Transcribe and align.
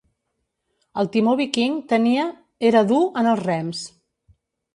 El 1.03 1.09
timó 1.15 1.35
viking 1.41 1.75
tenia 1.91 2.25
era 2.71 2.83
dur 2.93 3.03
en 3.25 3.31
els 3.35 3.45
rems. 3.45 3.85